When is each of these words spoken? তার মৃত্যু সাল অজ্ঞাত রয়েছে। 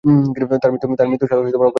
তার 0.03 0.71
মৃত্যু 0.71 1.27
সাল 1.27 1.37
অজ্ঞাত 1.39 1.55
রয়েছে। 1.55 1.69